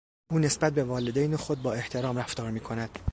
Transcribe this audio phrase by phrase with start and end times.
[0.31, 2.99] او نسبت به والدین خود با احترام رفتار میکند.